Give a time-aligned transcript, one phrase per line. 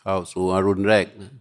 [0.00, 1.32] เข้าสู่อรุณแรกนะ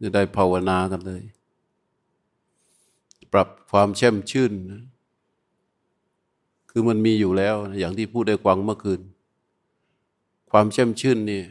[0.00, 1.22] จะได้ภาวนากันเลย
[3.32, 4.82] ปรับความเช่มชื่นนะ
[6.70, 9.00] คือมันมีอยู่แล้วนะอย่างที่พูดได้กวังเมื่อคืน
[10.50, 11.42] ความเช่มชื่นนี่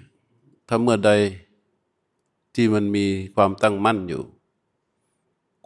[0.67, 1.11] ถ้าเมื่อใด
[2.55, 3.05] ที่มันมี
[3.35, 4.23] ความตั้งมั่นอยู่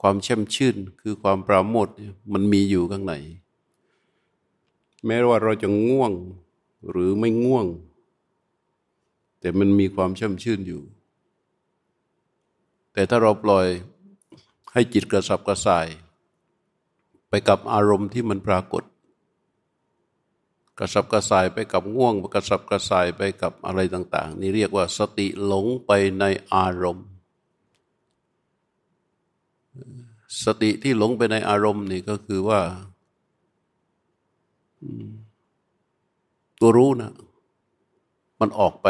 [0.01, 1.87] ความเช่มชื่นคือความปราโมท
[2.33, 3.13] มันมีอยู่ข้างใน
[5.05, 6.11] แม้ว่าเราจะง่วง
[6.89, 7.65] หรือไม่ง่วง
[9.39, 10.81] แต่มันมีความช่มชื่นอยู่
[12.93, 13.67] แต่ถ้าเราปล่อย
[14.73, 15.87] ให้จิตกระสับกระส่าย
[17.29, 18.83] ไปกับอารมณ์ที่มันปรากฏ
[20.79, 26.23] กระสับกระส่ายไปกับง่วง กระสับกระส่ายไปกับอะไรต่าง ๆ นี่เรียกว่าสติหลงไปใน
[26.53, 27.07] อารมณ์
[30.43, 32.61] สติที่หลงไปในอารมณ์นี่ก็คือว่า
[36.63, 37.11] ตัวรู้นะ
[38.39, 38.87] มันออกไป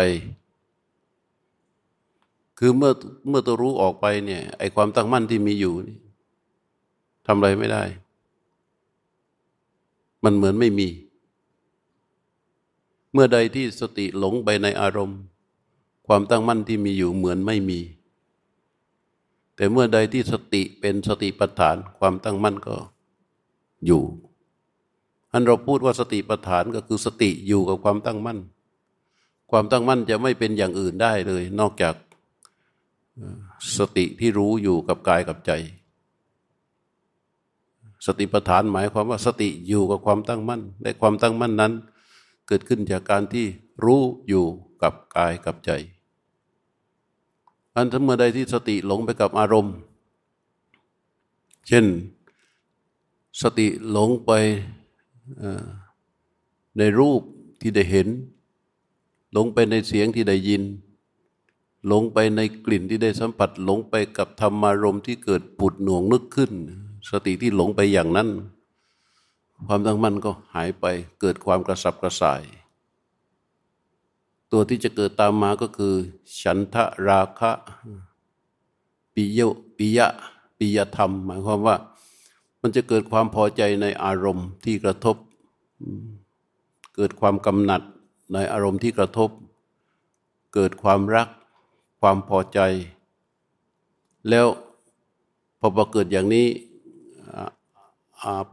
[2.59, 2.93] คือเมื่อ
[3.29, 5.97] เมื่อตัวรู้ออกไปเนี่ย ไอความตั้งมั่นที่มีอยู่นี่
[7.25, 7.83] ทำอะไรไม่ได้
[10.23, 10.89] มันเหมือนไม่มี
[13.13, 15.19] เมื่อใดที่สติหลงไปในอารมณ์
[16.07, 17.79] ความตั้งมั่นที่มีอยู่เหมือนไม่มี
[19.55, 22.75] แต่เมื่อใดที่สติเป็นสติปัฏฐาน ความตั้งมั่นก็
[23.85, 24.03] อยู่
[25.33, 28.39] อันเราพูดว่าสติปัฏฐานก็คือสติอยู่กับความตั้งมั่น
[29.51, 31.95] ความตั้งมั่นจะไม่เป็นอย่างอื่นได้เลย นอกจาก
[33.77, 35.51] สติที่รู้อยู่กับกายกับใจ
[38.05, 41.73] สติปัฏฐานหมายความว่าสติอยู่กับความตั้งมั่นในความตั้งมั่นนั้น
[42.47, 43.45] เกิดขึ้นจากการที่
[43.85, 44.45] รู้อยู่
[44.81, 45.71] กับกายกับใจ
[47.75, 49.75] อันถ้าเมื่อใดที่สติหลงไปกับอารมณ์
[51.67, 51.85] เช่น
[53.41, 54.31] สติหลงไป
[56.77, 57.21] ในรูป
[57.61, 58.07] ที่ได้เห็น
[59.33, 60.63] หลงไปในเสียงที่ได้ยิน
[61.87, 66.51] หลงไปในกลิ่นที่ได้สัมผัส หลงไปกับธรรมารมที่เกิดปุดหน่วงนึกขึ้น
[67.09, 68.29] สติที่หลงไปอย่างนั้น
[69.67, 70.85] ความตั้งมั่นก็หายไป
[71.21, 72.43] เกิดความกระสับกระส่าย
[74.51, 75.93] ตัวที่จะเกิดตามมาก็คือ
[76.41, 77.51] ฉันทะราคะ
[79.13, 79.39] ปิย
[79.77, 80.07] ปิยะ
[80.57, 81.75] ปิยธรรม หมายความว่า
[82.61, 85.15] มันจะเกิดความพอใจในอารมณ์ที่กระทบ
[86.95, 87.81] เกิดความกำหนัด
[88.33, 89.29] ในอารมณ์ที่กระทบ
[90.53, 91.27] เกิดความรัก
[92.01, 92.59] ความพอใจ
[94.29, 94.47] แล้ว
[95.59, 96.47] พอปรเกิดอย่างนี้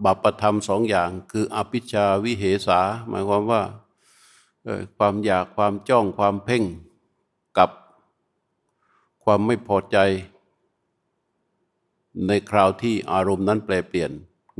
[0.04, 3.62] บัพธรรมสองอย่าง คืออภิชาวิเหสา หมายความว่า
[4.96, 6.64] ความอยากความจ้องความเพ่ง
[7.58, 7.70] กับ
[9.24, 9.98] ความไม่พอใจ
[12.26, 14.10] ในคราวที่อารมณ์นั้นแปลเปลี่ยน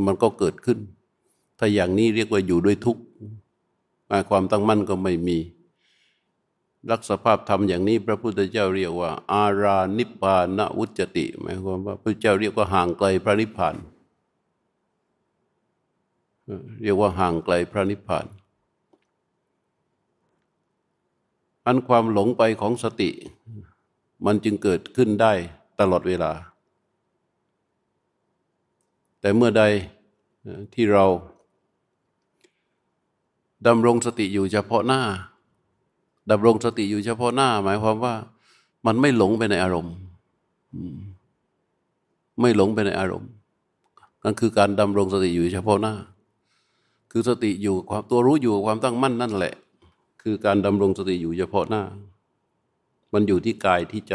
[0.06, 0.78] มันก็เกิดขึ้น
[1.62, 3.02] ถ้าอย่างนี้เรียกว่าอยู่ด้วยทุกข์
[4.30, 5.38] ความตั้งมั่นก็ไม่มี
[6.90, 13.76] รักสภาพธรรมอย่างนี้ พระพุทธเจ้าเรียกว่า อารานิพานวุจติหมายความว่าพระเจ้าเรียกว่าห่างไกลพระนิพพาน
[16.82, 18.26] เรียกว่าห่างไกลพระนิพพาน
[21.66, 23.10] อันความหลงไปของสติ
[24.26, 25.32] มันจึงเกิดขึ้นได้
[25.80, 26.32] ตลอดเวลา
[29.20, 29.62] แต่เมื่อใด
[30.74, 31.06] ที่เรา
[33.66, 35.00] ดำรงสติอยู่เฉพาะหน้า
[36.30, 38.14] ดำรงสติอยู่เฉพาะหน้า หมายความว่า
[38.86, 39.94] มันไม่หลงไปในอารมณ์
[42.40, 43.30] ไม่หลงไปในอารมณ์
[44.24, 45.94] นั่นคือการดำรงสติอยู่เฉพาะหน้า
[47.10, 49.54] คือสติอยู่ความตัวรู้อยู่ความตั้งมั่นนั่นแหละ
[50.22, 51.82] คือการดำรงสติอยู่เฉพาะหน้า
[53.12, 54.14] มันอยู่ที่กายที่ใจ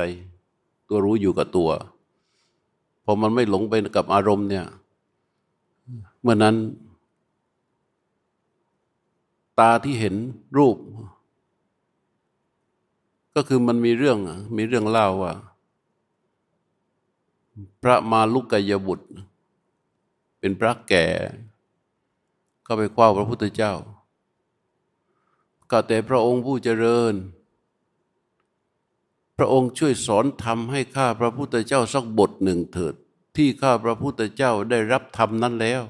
[0.90, 1.70] ตัวรู้อยู่กับตัว
[3.04, 4.66] พอมันไม่หลงไปกับอารมณ์เนี่ย
[6.22, 6.56] เมื่อนั้น
[9.60, 10.16] ตาที่เห็น
[10.58, 10.78] รูป
[13.36, 14.18] ก็คือมันมีเรื่อง
[14.58, 15.34] มีเรื่องเล่าว่า
[17.82, 19.08] พระมาลุกกายบุตร
[20.40, 21.06] เป็นพระแก่
[22.66, 23.74] ก็ไปคว้าพระพุทธเจ้า
[25.72, 27.14] ก็แต่พระองค์ผู้เจริญ
[29.38, 32.96] พระองค์ช่วยสอนทำให้ข้าพระพุทธเจ้าสักบทหนึ่งเถิด
[33.36, 35.84] ที่ข้าพระพุทธเจ้าได้รับธรรมนั้นแล้ว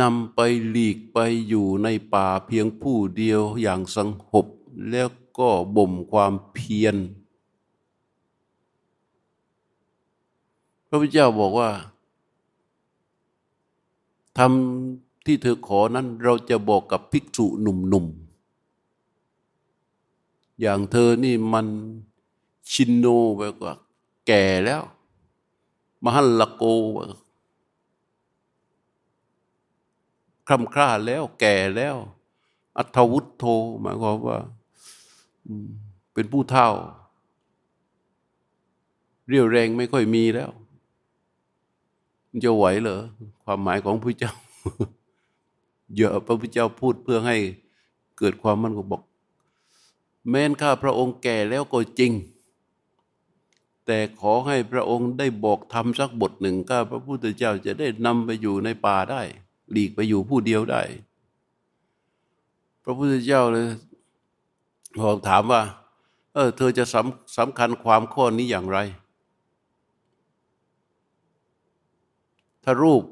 [0.00, 4.08] นำไปหลีกไปอยู่ในป่าเพียงผู้เดียวอย่างสง
[4.44, 4.46] บ
[4.90, 5.08] แล้ว
[5.38, 6.96] ก็บ่มความเพียร
[10.88, 11.70] พระพุทธเจ้าบอกว่า
[14.38, 18.24] ทำที่เธอขอนั้นเราจะบอกกับภิกษุหนุ่มๆ
[20.60, 21.66] อย่างเธอนี่มัน
[22.72, 23.72] ชินโนไปกว่า
[24.26, 24.82] แก่แล้ว
[26.04, 26.64] มหัลลโก
[30.48, 31.96] คลำคร่าแล้วแก่แล้ว
[32.78, 33.44] อัตวุฒโธ
[33.80, 34.38] หมายความว่า
[36.14, 36.68] เป็นผู้เท่า
[39.28, 40.50] เรียวแรงไม่ค่อยมีแล้ว
[42.44, 43.00] จะไหวเหรอ
[43.44, 44.32] ความหมายของพระเจ้า
[45.96, 47.36] เยอะพระพุทธเจ้าพูดเพื่อให้
[48.18, 49.02] เกิดความมั่นคงบอก
[50.28, 52.12] แม้นข้าพระองค์แก่แล้วก็จริง
[53.86, 59.22] แต่ขอให้พระองค์ได้บอกทำสักบทหนึ่งข้าพระพุทธเจ้าจะได้นำไปอยู่ในป่าได้
[59.70, 60.82] หลีกไปอยู่ผู้เดียวได้
[62.82, 63.68] พระพุทธเจ้าเลย
[65.00, 65.62] บอกถามว่า
[66.34, 68.78] เออ เธอจะสำสำคัญความข้อนี้อย่างไร
[72.64, 73.04] ถ้ารูป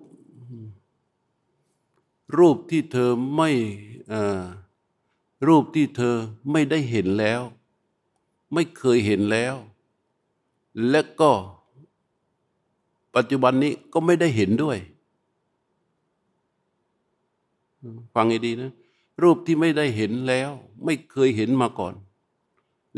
[2.39, 3.51] รูปที่เธอไม่
[5.47, 6.15] รูปที่เธอ
[6.51, 7.43] ไม่ได้เห็นแล้ว
[8.53, 9.55] ไม่เคยเห็นแล้ว
[10.89, 11.33] และก็
[13.15, 14.79] ปัจจุบันนี้ก็ไม่ได้เห็นด้วย
[18.15, 18.71] ฟังให้ดีนะ
[19.23, 20.51] รูปที่ไม่ได้เห็นแล้ว
[20.85, 21.95] ไม่เคยเห็นมาก่อน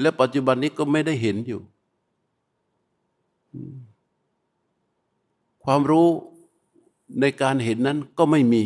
[0.01, 1.61] และปัจจุบันนี้ก็ไม่ได้เห็นอยู่
[5.65, 6.09] ความรู้
[7.21, 8.63] ในการเห็นนั้นก็ไม่มี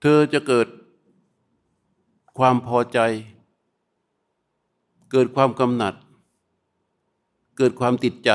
[0.00, 0.66] เธอจะเกิด
[2.38, 2.98] ความพอใจ
[5.10, 5.94] เกิดความกำหนัด
[7.56, 8.30] เกิดความติดใจ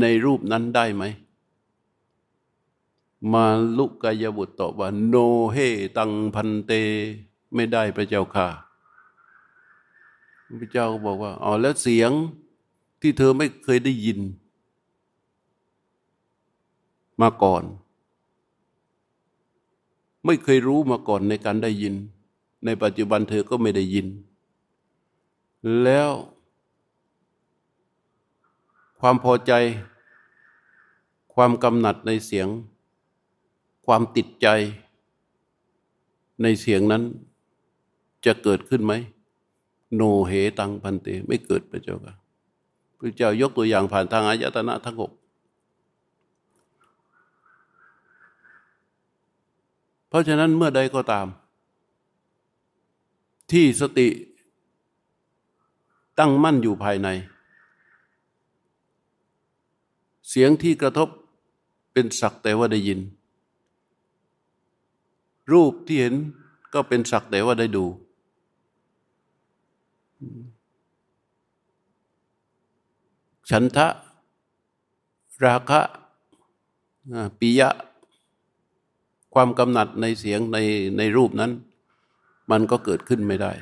[0.00, 1.04] ในรูปนั้นได้ไหม
[3.32, 3.44] มา
[3.76, 5.14] ลุกายบุตรตอบว่า โน
[5.52, 5.56] เฮ
[5.96, 6.72] ตังพันเต
[7.54, 8.48] ไม่ได้พระเจ้าค่ะ
[10.60, 12.10] พระเจ้าก็บอกว่าอ๋อแล้วเสียง
[13.00, 14.20] ที่เธอไม่เคยได้ยิน
[17.20, 17.64] มาก่อน
[20.24, 21.94] ไม่เคยรู้มาก่อนในการได้ยิน
[22.64, 24.06] ในปัจจุบันเธอก็ไม่ได้ยิน
[25.82, 26.10] แล้ว
[29.00, 29.52] ความพอใจ
[31.34, 32.48] ความกำหนัดในเสียง
[33.86, 34.46] ความติดใจ
[36.42, 37.02] ในเสียงนั้น
[38.26, 38.92] จะเกิดขึ้นไหม
[39.94, 42.14] โนเหตังพันเต ไม่เกิดพระเจ้าค่ะ
[42.98, 45.12] พระเจ้ายกตัวอย่างผ่านทางอายตนะทั้งหก
[50.08, 51.26] เพราะฉะนั้นเมื่อใดก็ตาม
[53.50, 54.08] ที่สติ
[56.18, 57.08] ตั้งมั่นอยู่ภายใน
[60.28, 61.08] เสียงที่กระทบ
[61.92, 63.00] เป็นสักแต่ว่าได้ยิน
[65.52, 66.14] รูปที่เห็น
[66.74, 67.84] ก็เป็นสักแต่ว่าได้ดู
[73.50, 73.88] ฉันทะ
[75.44, 75.80] ราคะ
[77.38, 77.70] ปิยะ
[79.34, 80.58] ความกำหนัดในเสียงใน
[80.98, 81.52] ในรูปนั้น
[82.50, 83.52] มันก็เกิดขึ้นไม่ได้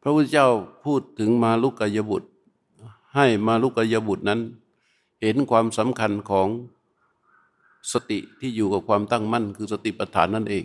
[0.00, 0.48] พระพุทธเจ้า
[0.84, 2.28] พูดถึงมาลุกกายบุตร
[3.14, 4.40] ให้มาลุกกายบุตรนั้น
[5.22, 6.48] เห็นความสำคัญของ
[7.92, 10.64] สติที่อยู่กับความตั้งมั่น คือสติปัฏฐานนั่นเอง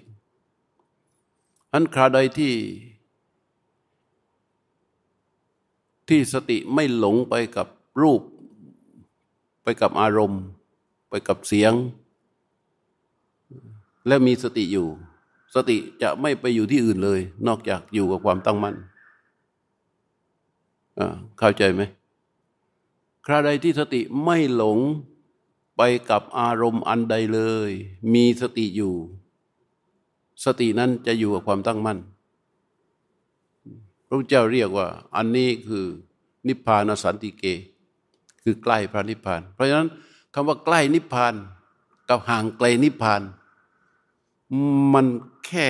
[1.74, 2.54] อันคราใดที่
[6.10, 7.68] ที่สติไม่หลงไปกับ
[8.02, 8.22] รูป
[9.64, 10.44] ไปกับอารมณ์
[11.10, 11.74] ไปกับเสียง
[14.08, 14.88] และมีสติอยู่
[15.56, 18.76] สติจะไม่ไปอยู่ที่อื่นเลย นอกจากอยู่กับความตั้งมั่น
[21.40, 21.82] เข้าใจไหม
[23.26, 24.80] คราใดที่สติไม่หลง
[25.84, 27.72] ไปกับอารมณ์อันใดเลย
[28.14, 28.96] มีสติอยู่
[30.46, 32.00] สตินั้นจะอยู่กับความตั้งมั่น
[34.08, 35.86] พระพุทธเจ้าเรียกว่า อันนี้คือ
[36.48, 37.44] นิพพานสันติเก
[38.44, 39.90] คือใกล้พระนิพพาน เพราะฉะนั้น
[40.34, 41.34] คำว่าใกล้นิพพาน
[42.10, 43.22] กับห่างไกลนิพพาน
[44.94, 45.06] มัน
[45.46, 45.68] แค่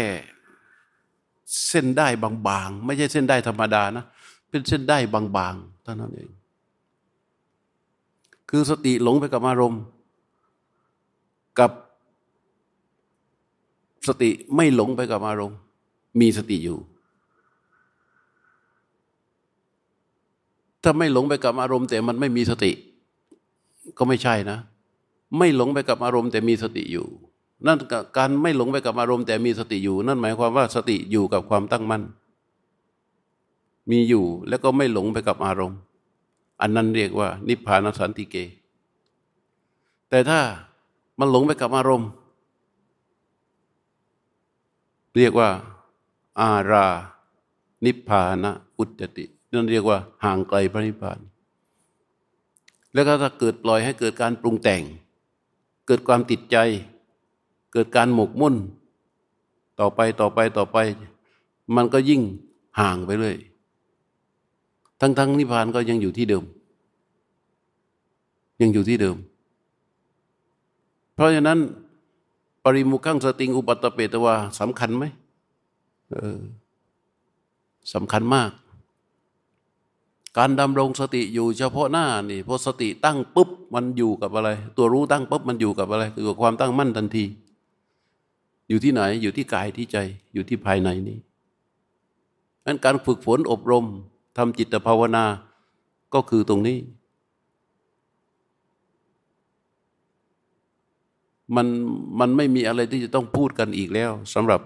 [1.68, 2.08] เส้นได้
[2.48, 4.06] บางๆ ไม่ใช่เส้นได้ธรรมดานะ
[4.50, 6.30] เป็นเส้นได้บางๆเท่านั้นเอง
[8.50, 9.84] คือสติหลงไปกับอารมณ์
[11.60, 11.72] กับ
[14.08, 15.58] สติไม่หลงไปกับอารมณ์
[16.20, 16.80] มีสติอยู่
[20.84, 22.72] ถ้าไม่หลงไปกับอารมณ์ แต่มันไม่มีสติ
[23.98, 24.58] ก็ไม่ใช่นะ
[25.38, 27.08] ไม่หลงไปกับอารมณ์ แต่มีสติอยู่
[27.66, 27.78] นั่น
[28.18, 32.04] การไม่หลงไปกับอารมณ์ แต่มีสติอยู่ นั่นหมายความว่าสติอยู่กับความตั้งมั่น
[33.92, 35.80] มีอยู่แล้วก็ไม่หลงไปกับอารมณ์
[36.62, 38.36] อันนั้นเรียกว่า นิพพานสันติเก
[40.10, 40.40] แต่ถ้า
[41.24, 42.10] มันหลงไปกับอารมณ์
[45.18, 45.50] เรียกว่า
[46.40, 46.88] อารา
[47.86, 51.20] นิพพานะอุจติ นั่นเรียกว่าห่างไกลพระนิพพาน
[52.94, 54.84] แล้วก็ถ้าเกิดปล่อยให้เกิดการปรุงแต่ง
[55.88, 56.58] เกิดความติดใจ
[57.74, 58.56] เกิดการหมกมุ่น
[59.80, 60.78] ต่อไปต่อไปต่อไป
[61.76, 62.22] มันก็ยิ่ง
[62.80, 63.36] ห่างไปเลย
[65.02, 66.44] ทั้งทั้งนิพพานก็ยังอยู่ที่เดิม
[68.62, 69.18] ยังอยู่ที่เดิม
[71.22, 71.60] ราะฉะนั้น
[72.64, 75.04] ปริมุขังสติงอุปัตเปตวาสำคัญไหม
[76.14, 76.40] ออ
[77.94, 78.52] สำคัญมาก
[80.38, 87.26] การดำรงสติอยู่เฉพาะหน้านี่พอสติตั้งปุ๊บมันอยู่กับอะไร ตัวรู้ตั้งปุ๊บมันอยู่กับอะไรคือกับความตั้งมั่นทันที
[88.70, 89.98] อยู่ที่ไหนอยู่ที่กายที่ใจ
[90.34, 91.18] อยู่ที่ภายในนี้
[92.66, 93.86] นั้นการฝึกฝนอบรม
[94.38, 95.26] ทำจิตภาวนา
[96.14, 96.78] ก็คือตรงนี้
[101.56, 101.68] มัน
[102.20, 104.62] มันไม่มีอะไรที่จะต้องพูดกันอีกแล้วสำหรับ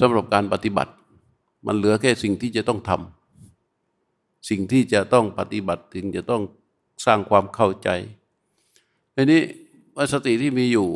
[0.00, 0.92] สำหรับการปฏิบัติ
[1.66, 6.42] มันเหลือแค่สิ่งที่จะต้องทำสิ่งที่จะต้องปฏิบัติถึงจะต้อง
[7.06, 7.88] สร้างความเข้าใจ
[9.14, 9.42] ทีนี้
[9.96, 10.88] ว่าสติที่มีอยู่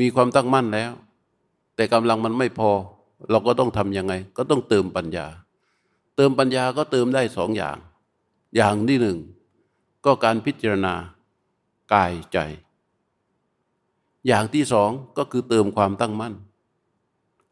[0.00, 0.92] มีความตั้งมั่นแล้ว
[1.76, 2.70] แต่กำลังมันไม่พอ
[3.30, 5.26] เราก็ต้องทำยังไง ก็ต้องเติมปัญญา
[6.16, 7.76] เติมปัญญาก็เติมได้สองอย่าง
[8.56, 9.18] อย่างที่หนึ่ง
[10.04, 10.94] ก็การพิจารณา
[11.92, 12.38] กายใจ
[14.28, 16.34] อย่างที่สองก็คือเติมความตั้งมั่น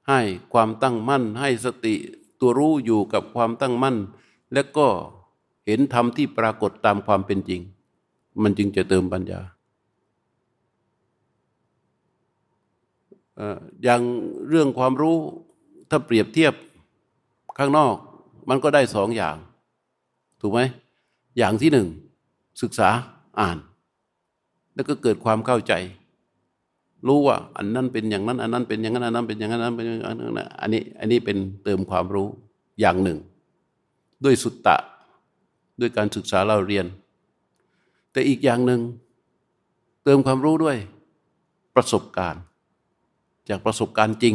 [0.08, 0.20] ให้
[0.52, 1.94] ความตั้งมั่น ให้สติ
[2.40, 3.96] ตัวรู้อยู่กับความตั้งมั่น
[4.52, 4.86] และก็
[5.66, 7.60] เห็นธรรมที่ปรากฏตามความเป็นจริง
[8.42, 9.40] มันจึงจะเติมปัญญา
[13.82, 14.02] อย่าง
[14.48, 15.16] เรื่องความรู้
[15.90, 16.54] ถ้าเปรียบเทียบ
[17.58, 17.94] ข้างนอก
[18.48, 19.36] มันก็ได้สองอย่าง
[20.40, 20.60] ถูกไหม
[21.38, 21.88] อย่างที่หนึ่ง
[22.62, 22.88] ศึกษา
[23.40, 23.58] อ่าน
[24.74, 25.72] แล้วก็เกิดความเข้าใจ
[27.08, 32.28] รู้ว่า อันนั้นเป็นอย่างนั้น อันนั้นเป็นอย่างนั้นอันนั้นเป็นอย่างนั้นอันนั้นเป็นอย่างนั้นอันนี้อันนี้เป็นเติมความรู้
[32.80, 33.18] อย่างหนึ่ง
[34.24, 34.76] ด้วยสุตตะ
[35.80, 36.86] ด้วยการศึกษาเราเรียน
[38.12, 38.80] แต่อีกอย่างหนึ่ง
[40.04, 40.76] เติมความรู้ด้วย
[41.74, 42.42] ประสบการณ์
[43.48, 44.34] จากประสบการณ์จริง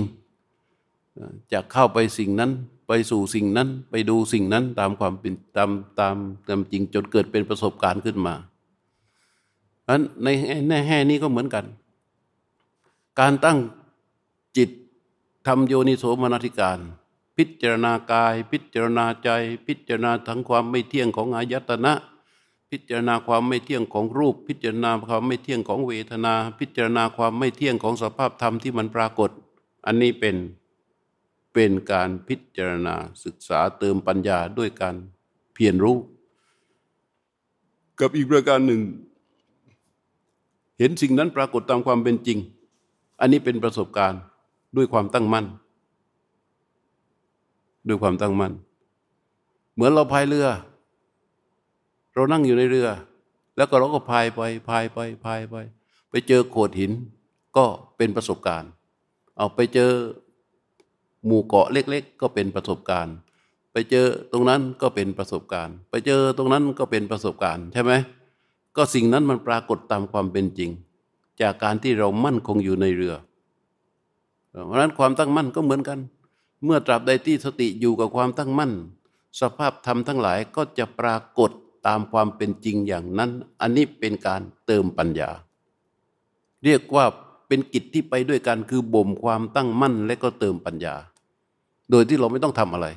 [1.53, 2.51] จากเข้าไปสิ่งนั้น
[2.87, 6.15] ไปสู่สิ่งนั้นไปดูสิ่งนั้นตามความเป็นตามตาม
[6.47, 8.35] ตามจริงจนเกิดเป็นประสบการณ์ขึ้นมา
[9.87, 10.27] อันใน
[10.69, 11.65] ในแห่นี้ก็เหมือนกัน
[13.19, 13.59] การตั้ง
[14.57, 14.69] จิต
[15.47, 16.79] ทำโยนิโสมนสิการ
[17.37, 19.29] พิจารณากาย พิจารณาใจ
[19.67, 21.93] พิจารณาทั้งความไม่เที่ยงของอายตนะ
[22.69, 29.29] พิจารณาความไม่เที่ยงของรูป พิจารณาความไม่เที่ยงของเวทนา พิจารณาความไม่เที่ยงของสภาพธรรมที่มันปรากฏ
[29.85, 30.35] อันนี้เป็น
[31.53, 34.95] เป็นการพิจารณาศึกษาเติมปัญญาด้วยการ
[35.53, 35.97] เพียรรู้
[37.99, 38.81] กับอีกประการหนึ่ง
[40.79, 42.39] เห็นสิ่งนั้นปรากฏตามความเป็นจริง
[43.21, 44.21] อันนี้เป็นประสบการณ์
[44.77, 45.45] ด้วยความตั้งมั่น
[47.87, 48.53] ด้วยความตั้งมั่น
[49.73, 50.47] เหมือนเราพายเรือ
[52.13, 52.87] เรานั่งอยู่ในเรือ
[53.57, 55.55] แล้วก็เราก็พายไปพายไปพายไป
[56.09, 56.91] ไปเจอโขดหิน
[57.57, 57.65] ก็
[57.97, 58.69] เป็นประสบการณ์
[59.37, 59.91] เอาไปเจอ
[61.25, 63.15] หมู่เกาะเล็ก ๆ ก็เป็นประสบการณ์
[63.71, 67.91] ไปเจอตรงนั้นก็เป็นประสบการณ์ ไปเจอตรงนั้นก็เป็นประสบการณ์ใช่ไหม
[68.75, 70.71] ก็สิ่งนั้นมันปรากฏตามความเป็นจริง
[71.41, 73.15] จากการที่เรามั่นคงอยู่ในเรือ
[74.65, 75.99] เพราะฉะนั้นความตั้งมั่นก็เหมือนกัน
[76.65, 78.71] เมื่อตราบใดที่สติอยู่กับความตั้งมั่น
[79.41, 81.51] สภาพธรรมทั้งหลายก็จะปรากฏ
[81.87, 83.31] ตามความเป็นจริงอย่างนั้น
[83.61, 85.29] อันนี้เป็นการเติมปัญญา
[86.63, 87.05] เรียกว่า
[87.47, 90.95] เป็นกิจที่ไปด้วยกันคือบ่มความตั้งมั่นและก็เติมปัญญา
[91.91, 92.87] โดยที่เราไม่ต้องทำอะไร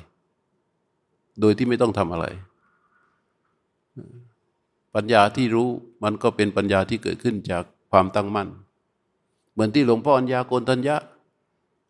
[1.41, 2.25] โดยที่ไม่ต้องทำอะไร
[4.95, 5.69] ปัญญาที่รู้
[6.03, 7.63] มันก็เป็นปัญญาที่เกิดขึ้นจาก
[7.97, 8.49] ความตั้งมั่น
[9.51, 10.95] เหมือนที่หลวงพ่ออัญญาโกนทัญญะ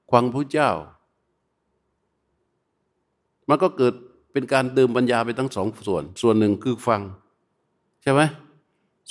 [0.09, 0.69] ควังพระเจ้า
[3.47, 3.93] มันก็เกิด
[4.31, 7.01] เป็นการเดิมปัญญาไปทั้งสองส่วน ส่วนหนึ่งคือฟัง
[8.01, 8.21] ใช่ไหม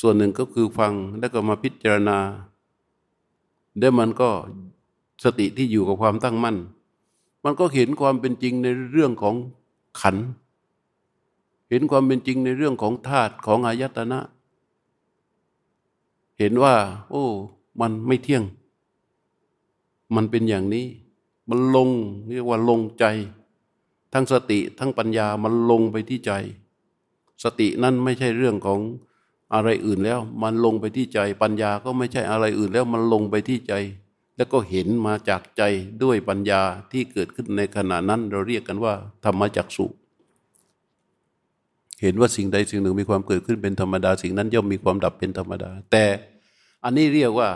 [0.01, 2.19] ส่วนหนึ่งก็คือฟังแล้วก็มาพิจารณา
[3.81, 4.31] ได้วมันก็
[5.25, 6.57] สติที่อยู่กับความตั้งมั่น
[7.45, 9.35] มันก็เห็นความเป็นจริงในเรื่องของ
[10.01, 10.17] ขัน
[11.71, 14.21] เห็นความเป็นจริงในเรื่องของธาตุของอายตนะ
[16.39, 16.75] เห็นว่า
[17.11, 17.25] โอ้
[17.81, 18.43] มันไม่เที่ยง
[20.15, 20.87] มันเป็นอย่างนี้
[21.49, 21.89] มันลง
[22.31, 23.05] เรียกว่าลงใจ
[24.13, 26.33] ทั้งสติทั้งปัญญามันลงไปที่ใจ
[27.43, 28.81] สตินั้นไม่ใช่เรื่องของ
[29.55, 33.75] อะไรอื่นแล้ว มันลงไปที่ใจ ปัญญาก็ไม่ใช่อะไรอื่นแล้ว มันลงไปที่ใจ
[34.37, 35.63] แล้วก็เห็นมาจากใจ
[36.03, 36.63] ด้วยปัญญา
[36.93, 39.87] ที่เกิดขึ้นในขณะนั้น เราเรียกกันว่า ธรรมจักสุ
[42.05, 46.05] เห็นว่าสิ่งใดสิ่งหนึ่งมีความเกิดขึ้นเป็นธรรมดา สิ่งนั้นย่อมมีความดับเป็นธรรมดา แต่
[46.85, 47.49] อันนี้เรียกว่า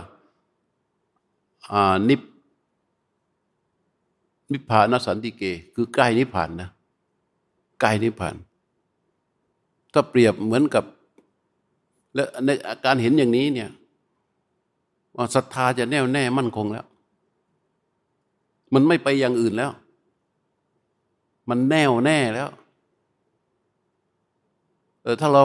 [2.08, 2.20] นิพ
[4.52, 5.42] นิพพานสันติเก
[5.74, 6.70] คือใกล้นิพพานนะ
[7.80, 8.36] ใกล้นิพพาน
[9.92, 10.84] ถ้าเปรียบเหมือนกับ
[12.14, 13.70] และในอาการเห็นอย่างนี้เนี่ย
[15.16, 16.86] ว่าศรัทธาจะแน่วแน่มั่นคงแล้ว
[18.74, 19.70] มันไม่ไปอย่างอื่นแล้ว
[21.48, 22.48] มันแน่วแน่แล้ว
[25.20, 25.44] ถ้าเรา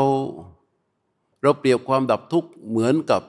[1.41, 3.22] เราเปรียบความดับทุกข์เหมือนกับ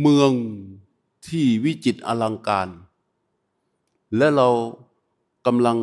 [0.00, 0.30] เมือง
[1.26, 2.68] ที่วิจิตรอลังการ
[4.16, 4.48] และเรา
[5.46, 5.78] กำลัง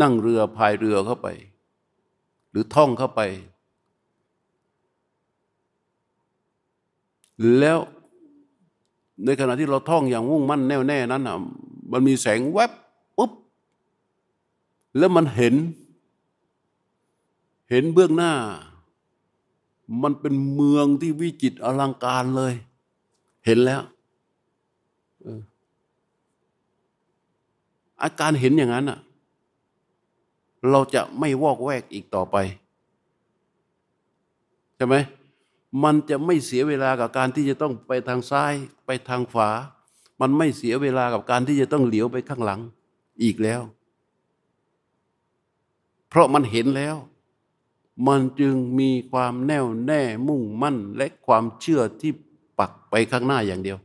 [0.00, 1.28] นั่งเรือพายเรือเข้าไป
[2.50, 3.20] หรือท่องเข้าไป
[7.58, 7.78] แล้ว
[9.24, 11.36] ในขณะที่เราท่องอย่างมุ่งมั่นแน่วแน่นั้นอะ
[11.92, 12.72] มันมีแสงแวบ
[14.98, 15.54] แล้วมันเห็น
[17.70, 18.32] เห็นเบื้องหน้า
[20.02, 22.54] มันเป็นเมืองที่วิจิตรอลังการเลย
[23.46, 23.82] เห็นแล้ว
[28.02, 29.00] อาการเห็นอย่างนั้นอะ
[30.70, 32.36] เราจะไม่วอกแวกอีกต่อไป
[34.76, 34.96] ใช่ไหม
[35.84, 38.54] มันจะไม่เสียเวลากับการที่จะต้องไปทางซ้าย
[38.86, 39.50] ไปทางขวา
[40.20, 42.60] มันไม่เสียเวลากับการที่จะต้องเหลียวไปข้างหลัง
[43.22, 43.60] อีกแล้ว
[46.08, 46.96] เพราะมันเห็นแล้ว
[48.08, 52.12] มันจึงมีความแน่วแน่มุ่งมั่นและความเชื่อที่
[52.58, 53.78] ปักไปข้างหน้าอย่างเดียว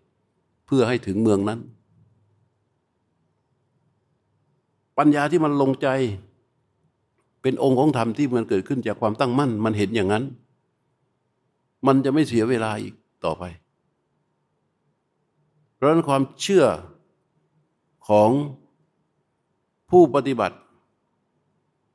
[0.66, 1.60] เพื่อให้ถึงเมืองนั้น
[4.98, 5.88] ปัญญาที่มันลงใจ
[7.42, 10.24] เป็นองค์ของธรรมที่มันเกิดขึ้นจากความตั้งมั่น มันเห็นอย่างนั้น
[11.88, 13.44] มันจะไม่เสียเวลาอีกต่อไป
[15.76, 16.66] เพราะนั้นความเชื่อ
[18.08, 18.30] ของ
[19.90, 20.58] ผู้ปฏิบัติ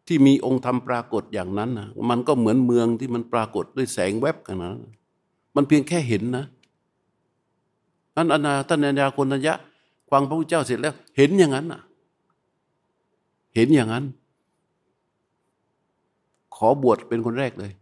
[0.09, 4.73] ที่มีองค์ธรรมปรากฏอย่างนั้นนะมันก็เหมือนเมืองที่มันปรากฏด้วยแสงแวบกันนะ
[5.57, 6.45] มันเพียงแค่เห็นนะ
[8.15, 9.55] ท่านอนาท่านอัญญาคนทัญญะ
[10.11, 11.81] ฟังพระพุทธเจ้าเสร็จแล้ว เห็นอย่างนั้นนะ
[13.55, 14.05] เห็นอย่างนั้น
[16.57, 17.73] ขอบวชเป็นคนแรกเลย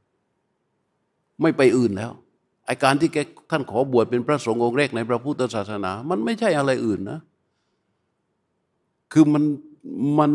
[1.40, 2.10] ไม่ไปอื่นแล้ว
[2.66, 3.18] ไอการที่แก
[3.50, 7.18] ท่านขอบวชเป็นพระสงฆ์องค์แรกในพระพุทธศาสนา มันไม่ใช่อะไรอื่นนะ
[9.12, 9.44] คือมัน
[10.18, 10.30] มัน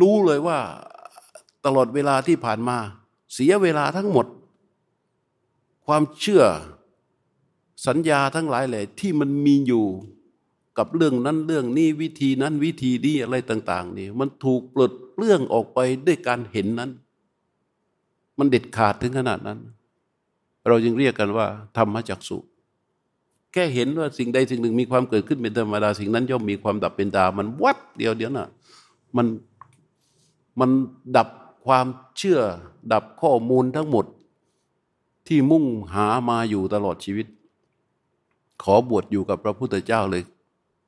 [0.00, 0.58] รู้เลยว่า
[1.64, 2.76] ตลอดเวลาที่ผ่านมา
[3.34, 4.26] เสียเวลาทั้งหมด
[5.86, 6.44] ความเชื่อ
[7.86, 9.86] สัญญาทั้งหลายแหละที่มันมีอยู่
[10.78, 16.90] กับเรื่องนั้นเรื่องนี้วิธีนั้นวิธีนี้อะไรต่าง ๆ นี่ มันถูกปลดเปลื้องออกไปด้วยการเห็นนั้น
[18.38, 19.58] มันเด็ดขาดถึงขนาดนั้น
[20.68, 22.38] เราจึงเรียกกันว่า ธรรมจักสุ
[23.52, 28.48] แค่เห็นว่าสิ่งใดสิ่งหนึ่งมีความเกิดขึ้นเป็นธรรมดา สิ่งนั้นย่อมมีความดับเป็นดา มันวัดเดียวเดียวน่ะ
[29.16, 29.26] มัน
[30.60, 30.70] มัน
[31.16, 31.28] ดับ
[31.64, 31.86] ความ
[32.16, 32.40] เชื่อ
[32.92, 34.06] ดับข้อมูลทั้งหมด
[35.26, 37.26] ที่มุ่งหามาอยู่ตลอดชีวิต
[38.62, 40.22] ขอบวชอยู่กับพระพุทธเจ้าเลย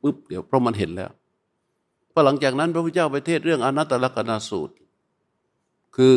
[0.03, 1.11] ปุ๊บเดี๋ยวเพราะมันเห็นแล้ว
[2.13, 4.75] พอหลังจากนั้นพระพุทธเจ้าไปเทศเรื่องอนัตตลกนาสูตร
[5.97, 6.15] คือ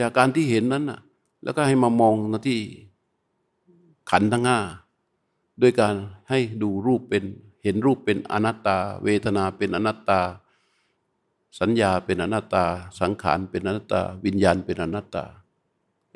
[0.00, 1.00] จากการที่เห็นนั้นน่ะ
[1.44, 2.58] แล้วก็ให้มามองนะที่
[4.10, 4.58] ขันทั้งห้า
[5.62, 5.94] ด้วยการ
[6.30, 7.24] ให้ดูรูปเป็น
[7.64, 10.20] เห็นรูปเป็นอนัตตา เวทนาเป็นอนัตตา
[11.58, 12.64] สัญญาเป็นอนัตตา
[13.00, 15.24] สังขารเป็นอนัตตา วิญญาณเป็นอนัตตา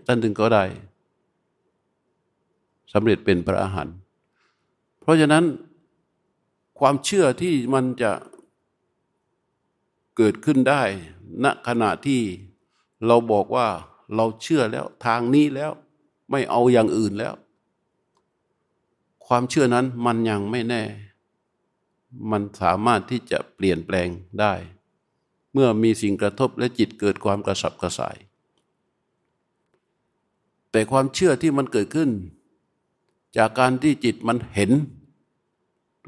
[0.06, 0.64] ท่านถึงก็ได้
[2.92, 3.88] สำเร็จเป็นพระอาหาร
[5.00, 5.44] เพราะฉะนั้น
[6.78, 8.12] ความเชื่อที่มันจะ
[10.16, 10.82] เกิดขึ้นได้
[11.44, 12.20] ณขณะที่
[13.06, 13.68] เราบอกว่า
[14.16, 15.72] เราเชื่อแล้วทางนี้แล้ว
[16.30, 17.34] ไม่เอาอย่างอื่นแล้ว
[19.26, 20.82] ความเชื่อนั้นมันยังไม่แน่
[22.30, 24.08] มันสามารถที่จะเปลี่ยนแปลง
[24.40, 24.52] ได้
[25.54, 28.16] เมื่อมีสิ่งกระทบและจิตเกิดความกระสับกระส่าย
[30.70, 32.10] แต่ความเชื่อที่มันเกิดขึ้น
[33.36, 34.70] จากการที่จิตมันเห็น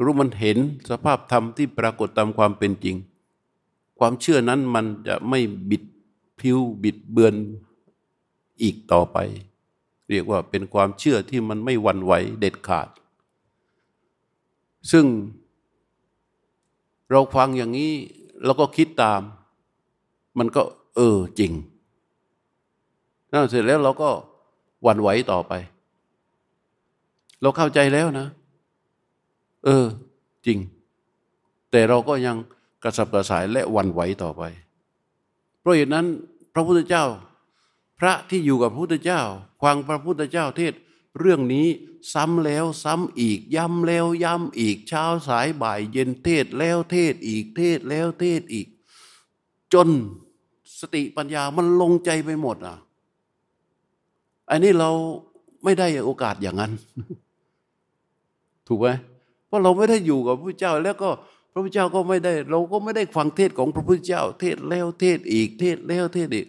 [0.03, 0.59] รู้มันเห็น
[0.91, 2.97] สภาพธรรมที่ปรากฏตามความเป็นจริง
[3.99, 5.85] ความเชื่อนั้นมันจะไม่บิด
[6.39, 7.35] พิวบิดเบือน
[8.63, 9.19] อีกต่อไป
[10.11, 12.89] เรียกว่าเป็นความเชื่อที่มันไม่หวั่นไหวเด็ดขาด
[14.91, 15.07] ซึ่ง
[17.11, 17.93] เราฟังอย่างนี้
[18.45, 19.21] แล้วก็คิดตาม
[20.39, 20.63] มันก็
[20.97, 21.53] เออจริง
[23.33, 24.11] นั่นเสร็จแล้วเราก็
[24.83, 25.53] หวั่นไหวต่อไป
[27.43, 28.27] เราเข้าใจแล้วนะ
[29.65, 29.85] เออ
[30.47, 30.59] จริง
[31.71, 32.37] แต่เราก็ยัง
[32.83, 34.43] กระสับกระส่ายและหวั่นไหวต่อไป
[35.61, 36.07] เพราะเหตุนั้น
[36.55, 37.05] พระพุทธเจ้า
[38.01, 39.21] พระที่อยู่กับพระพุทธเจ้า
[39.63, 40.75] ฟังพระพุทธเจ้าเทศ
[41.19, 41.67] เรื่องนี้
[42.13, 48.67] ซ้ำแล้วซ้ำอีก ย้ำแล้วย้ำอีกเช้าสายบ่ายเย็นเทศแล้วเทศอีกเทศแล้วเทศอีก
[49.73, 49.89] จน
[50.81, 52.77] สติปัญญามันลงใจไปหมดอะ
[54.51, 54.91] อันนี้เรา
[55.65, 56.73] ไม่ได้โอกาสอย่างนั้น
[58.67, 58.89] ถูกไหม
[59.47, 61.11] เพราะเราไม่ได้อยู่กับพระพุทธเจ้า แล้วก็
[61.53, 66.47] พระพุทธเจ้าก็ไม่ได้ เราก็ไม่ได้ฟังเทศของพระพุทธเจ้า เทศแล้วเทศอีก เทศแล้วเทศอีก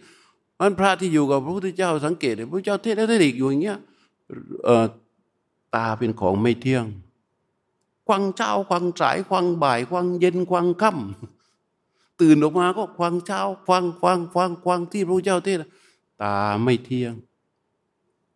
[0.60, 3.78] มันพระที่อยู่กับพระพุทธเจ้าสังเกตเลยพระพุทธเจ้าเทศแล้วเทศอีกอยู่อย่างเงี้ย
[5.74, 6.84] ตาเป็นของไม่เที่ยง
[8.06, 15.58] ควังเช้าควังสาย ควังบ่าย ควังเย็น ควังค่ำตื่นออกมาก็ควังเช้า ควังควังควังควังที่พระเจ้าเทศ
[16.22, 17.14] ตาไม่เที่ยง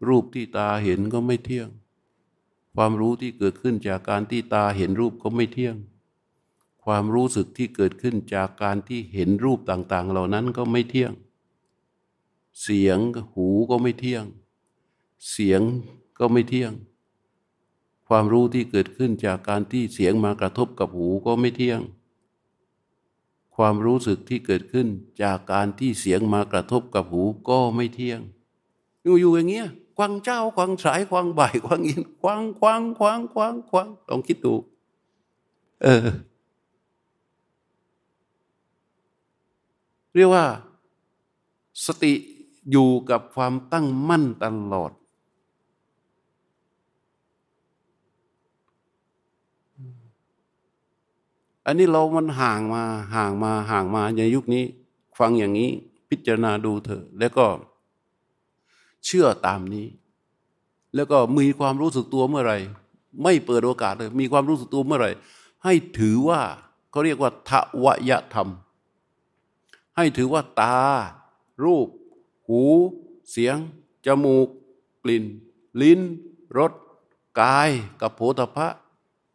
[0.09, 1.69] รูปที่ตาเห็นก็ไม่เที่ยง
[2.75, 5.77] ความรู้ที่เกิดขึ้นจากการที่ตาเห็นรูปก็ไม่เที่ยง
[6.85, 11.13] ความรู้สึกที่เกิดขึ้นจากการที่เห็นรูปต่าง ๆ เหล่านั้นก็ไม่เที่ยง
[12.63, 12.99] เสียง
[13.35, 14.25] หูก็ไม่เที่ยง
[15.31, 15.63] เสียง
[16.19, 16.73] ก็ไม่เที่ยง
[18.09, 21.81] ความรู้ที่เกิดขึ้นจากการที่เสียงมากระทบกับหูก็ไม่เที่ยง
[23.57, 24.87] ความรู้สึกที่เกิดขึ้น
[25.23, 28.21] จากการที่เสียงมากระทบกับหูก็ไม่เที่ยง
[29.03, 34.55] อยู่อยู่อย่างเงี้ยควังเจ้าควังสายควังบ่ายควังอินควังควังควังควังควังลองคิดดู
[35.83, 36.07] เออ
[40.15, 40.45] เรียกว่า
[41.87, 42.13] สติ
[42.71, 44.93] อยู่กับความตั้งมั่นตลอด
[51.67, 52.83] อันนี้เรามันห่างมา
[53.15, 54.65] ห่างมาห่างมาในยุคนี้
[55.19, 55.71] ฟังอย่างนี้
[56.09, 57.47] พิจารณาดูเถอะแล้วก็
[59.05, 59.87] เชื่อตามนี้
[60.95, 62.59] แล้วก็มีความรู้สึกตัวเมื่อไหร่
[63.23, 65.11] ไม่เปิดโอกาสเลย มีความรู้สึกตัวเมื่อไหร่
[65.65, 66.41] ให้ถือว่า
[66.91, 67.51] เขาเรียกว่าท
[67.85, 68.49] วยธรรม
[69.97, 70.79] ให้ถือว่าตา
[71.65, 71.89] รูป
[72.49, 72.63] หู
[73.31, 73.57] เสียง
[74.07, 74.49] จมูก
[75.03, 75.25] กลิ่น
[75.81, 76.01] ลิ้น
[76.59, 76.73] รส
[77.41, 77.71] กาย
[78.01, 78.69] กับโผฏฐะ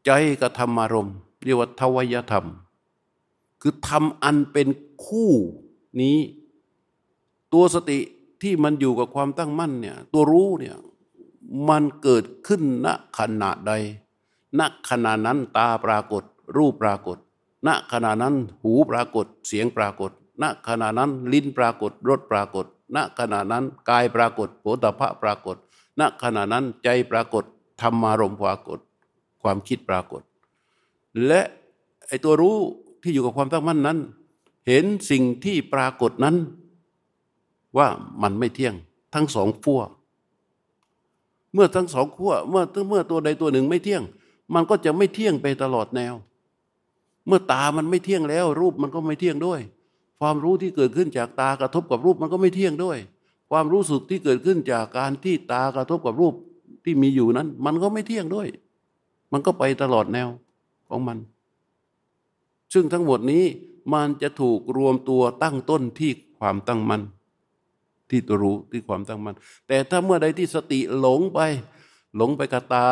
[0.06, 0.12] ใจ
[0.42, 2.46] กับธรรมารมณ์ เรียกว่าทวยธรรม
[3.62, 4.68] คือทำอันเป็น
[5.06, 5.32] คู่
[6.02, 6.18] นี้
[7.54, 8.00] ตัวสติ
[8.42, 10.76] ที่มันอยู่กับความตั้งมั่นเนี่ยตัวรู้เนี่ย
[11.70, 13.72] มันเกิดขึ้นณขณะใด
[14.60, 16.24] ณขณะนั้นตาปรากฏ
[16.58, 17.18] รูปปรากฏ
[17.68, 25.58] ณขณะนั้นหูปรากฏ เสียงปรากฏ ณขณะนั้นลิ้นปรากฏรสปรากฏ ณขณะนั้นกายปรากฏโผฏฐะปรากฏ
[26.00, 27.44] ณขณะนั้นใจปรากฏ
[27.82, 28.80] ธรรมารมปรากฏ
[29.42, 30.22] ความคิดปรากฏ
[31.26, 31.42] และ
[32.08, 32.58] ไอตัวรู้
[33.02, 33.98] ที่อยู่กับความตั้งมั่นนั้น
[34.68, 36.36] เห็นสิ่งที่ปรากฏนั้น
[37.78, 37.88] ว่า
[38.22, 38.74] มันไม่เที่ยง
[39.14, 39.82] ทั้งสองขั้ว
[41.54, 44.04] เมื่อทั้งสองขั้วเมื่อเมื่อตัวใดตัวหนึ่งไม่เที่ยง
[44.54, 46.14] มันก็จะไม่เที่ยงไปตลอดแนว
[47.28, 49.60] เมื่อตามันไม่เที่ยงแล้ว รูปมันก็ไม่เที่ยงด้วย
[50.20, 52.98] ความรู้ที่เกิดขึ้นจากตากระทบกับรูปมันก็ไม่เที่ยงด้วย
[53.52, 56.34] ความรู้สึกที่เกิดขึ้นจากการที่ตากระทบกับรูป
[56.84, 58.48] ที่มีอยู่นั้น มันก็ไม่เที่ยงด้วย
[59.32, 60.28] มันก็ไปตลอดแนว
[60.90, 61.18] ของมัน
[62.74, 63.44] ซึ่งทั้งหมดนี้
[63.94, 67.02] มันจะถูกรวมตัวตั้งต้นที่ความตั้งมั่น
[68.10, 69.36] ที่ตัวรู้ที่ความตั้งมัน่น
[69.68, 71.40] แต่ถ้าเมื่อใดที่สติหลงไป
[72.16, 72.88] หลงไปกับตา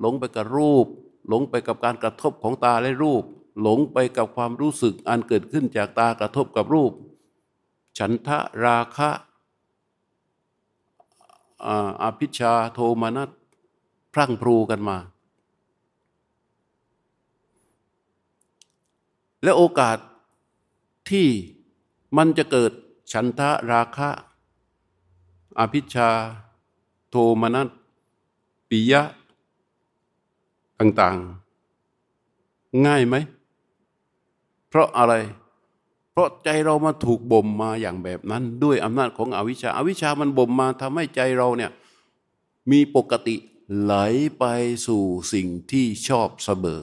[0.00, 0.86] หลงไปกับรูป
[1.28, 3.22] หลงไปกับการกระทบของตาและรูป
[3.62, 6.92] หลงไปกับความรู้สึกอันเกิดขึ้นจากตากระทบกับรูป
[7.98, 9.10] ฉันทะราคะ
[12.02, 13.30] อาภิชาโทมานัส
[14.14, 14.96] พรั่งพรูกันมา
[19.42, 19.98] และโอกาส
[21.10, 21.28] ที่
[22.16, 22.72] มันจะเกิด
[23.12, 24.10] ฉันทะราคะ
[25.58, 26.10] อภิชา
[27.10, 27.68] โทมนัส
[28.68, 29.02] ปิยะ
[30.78, 33.14] ต่างๆ ง่ายไหม
[34.68, 35.14] เพราะอะไร
[36.10, 41.70] เพราะใจเรามาถูกบ่มมาอย่างแบบนั้น ด้วยอำนาจของอวิชชาอาวิชชามันบ่มมาทำให้ใจเราเนี่ย
[42.70, 43.36] มีปกติ
[43.80, 43.94] ไหล
[44.38, 44.44] ไป
[44.86, 46.80] สู่สิ่งที่ชอบเสมอ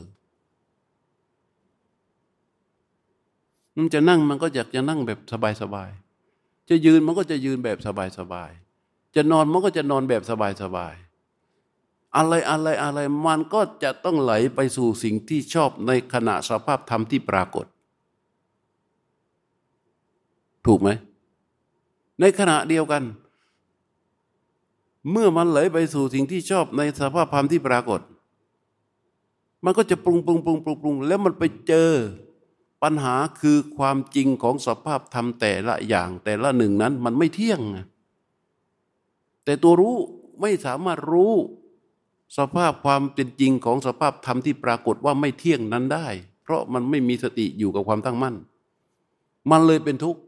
[3.78, 5.20] มันจะนั่งมันก็อยากจะนั่งแบบ
[5.62, 7.78] สบายๆ จะยืนมันก็จะยืนแบบ
[8.20, 10.32] สบายๆ จะนอนมันก็จะนอนแบบส
[10.76, 17.66] บายๆ อะไรอะไรอะไรมันก็จะต้องไหลไปสู่สิ่งที่ชอบในขณะสภาพธรรมที่ปรากฏ
[20.66, 20.90] ถูกไหม
[22.20, 23.04] ในขณะเดียวกัน
[25.12, 28.02] เมื่อมันไหลไปสู่สิ่งที่ชอบในสภาพธรรมที่ปรากฏ
[29.66, 31.92] มันก็จะปรุงปรุงปรุงปรุงปรุงแล้วมันไปเจอ
[32.90, 37.62] ปัญหาคือความจริงของสภาพธรรมแต่ละอย่างแต่ละหนึ่งนั้นมันไม่เที่ยง
[39.46, 39.96] แต่ตัวรู้
[40.42, 41.34] ไม่สามารถรู้
[42.38, 46.08] สภาพความเป็นจริงของสภาพธรรมที่ปรากฏว่าไม่เที่ยงนั้นได้
[46.44, 48.36] เพราะมันไม่มีสติอยู่กับความตั้งมั่น
[49.52, 50.22] มันเลยเป็นทุกข์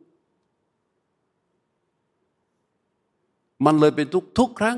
[3.65, 4.77] มันเลยเป็นทุกข์ทุกครั้ง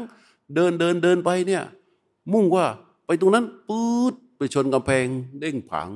[0.55, 1.63] เดินเดินเดินไปเนี่ย
[2.33, 2.65] มุ่งว่า
[3.05, 5.05] ไปตรงนั้นปื๊ดไปชนกำแพง
[5.39, 5.89] เด้งผัง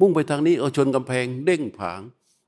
[0.00, 2.00] มุ่งไปทางนี้เอาชนกำแพงเด้งผาง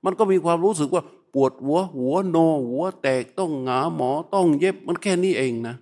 [0.04, 1.02] มันก็มีความรู้สึกว่า
[1.34, 2.36] ปวดหัวหัวโน
[2.68, 5.76] หัวแตกต้องหงาหมอต้องเย็บมันแค่นี้เองนะ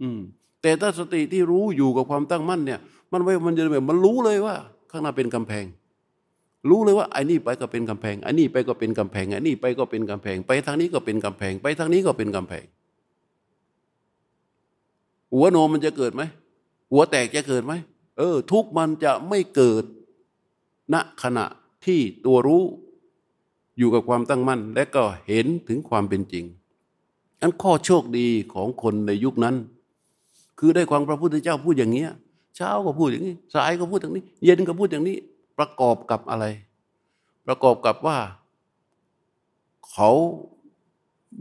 [0.00, 0.18] อืม
[0.62, 2.80] แต่ถ้าสติที่รู้อยู่กับความตั้งมั่นเนี่ย
[3.12, 4.54] มันไม่มันจะแบบมันรู้เลยว่า
[4.90, 5.64] ข้างหน้าเป็นกำแพง
[6.70, 12.64] รู้เลยว่าไอ้นี่ไปก็เป็นกำแพงไอ้นี่ไปก็เป็นกำแพงไอ้นี่ไปก็เป็นกำแพง ไปทางนี้ก็เป็นกำแพง ไปทางนี้ก็เป็นกำแพง
[15.34, 16.22] หัวโนมันจะเกิดไหม
[16.92, 17.72] หัวแตกจะเกิดไหม
[18.18, 19.84] เออ ทุกมันจะไม่เกิด
[20.92, 21.46] ณขณะ
[21.84, 22.62] ที่ตัวรู้
[23.78, 26.44] อยู่กับความตั้งมั่น และก็เห็นถึงความเป็นจริง
[27.40, 29.56] อันข้อโชคดีของคนในยุคนั้น
[30.58, 32.10] คือได้ความพระพุทธเจ้าพูดอย่างเงี้ย
[32.56, 35.16] เช้าก็พูดอย่างนี้ สายก็พูดอย่างนี้ เย็นก็พูดอย่างนี้
[35.58, 36.44] ประกอบกับอะไร
[37.46, 38.18] ประกอบกับว่า
[39.90, 40.10] เขา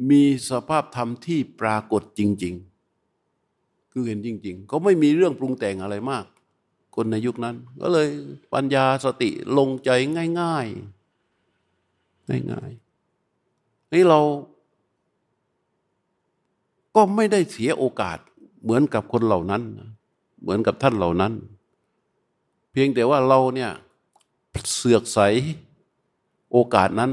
[0.09, 2.53] มีสภาพธรรมที่ปรากฏจริง
[3.23, 6.25] ๆ คือเห็นจริง ๆ ก็ไม่มีเรื่องปรุงแต่งอะไรมาก
[6.95, 8.09] คนในยุคนั้น ก็เลย
[8.53, 9.89] ปัญญาสติลงใจ
[10.41, 14.21] ง่ายๆง่ายๆนี่เรา
[16.95, 18.17] ก็ไม่ได้เสียโอกาส
[18.63, 19.63] เหมือนกับคนเหล่านั้น
[20.41, 21.33] เหมือนกับท่านเหล่านั้น
[22.71, 23.71] เพียงแต่ว่าเราเนี่ย
[24.75, 25.19] เสือกใส
[26.51, 27.11] โอกาสนั้น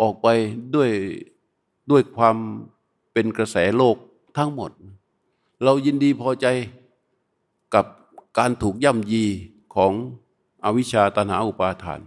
[0.00, 0.26] ออกไป
[0.74, 0.90] ด้วย
[1.90, 2.36] ด้วยความ
[3.12, 3.96] เป็นกระแสโลก
[4.36, 4.70] ทั้งหมด
[5.64, 6.46] เรายินดีพอใจ
[7.74, 7.86] กับ
[8.38, 9.24] การถูกย่ำยี
[9.74, 9.92] ของ
[10.64, 12.00] อวิชชาตนาอุปาทาน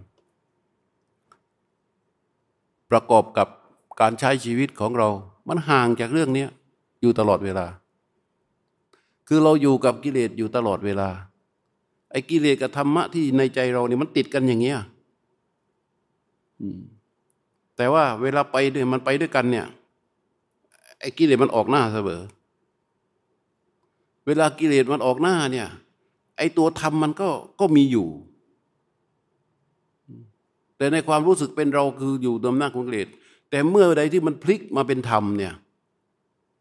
[2.90, 3.48] ประกอบกับ
[4.00, 5.08] การใช้ชีวิตของเรา
[5.48, 6.46] มันห่างจากเรื่องนี้
[7.00, 7.66] อยู่ตลอดเวลา
[9.28, 11.08] คือเราอยู่กับกิเลสอยู่ตลอดเวลา
[12.10, 14.78] ไอ้กิเลสกับธรรมะที่ในใจเราเนี่ยมันติดกันอย่างเงี้ย
[17.76, 19.66] แต่ว่าเวลาไปเนี่ยมันไปด้วยกันเนี่ย
[21.00, 22.20] ไอ้กิเลสมันออกหน้าเสมอ
[24.26, 25.68] เวลากิเลสมันออกหน้าเนี่ย
[26.38, 27.28] ไอ้ตัวธรรมมันก็
[27.60, 28.08] ก็มีอยู่
[30.76, 33.08] แต่ในความรู้สึกเป็นเราคืออยู่ดมหน้าของกิเลส
[33.50, 35.52] แต่เมื่อใดที่มันพลิกมาเป็นธรรมเนี่ย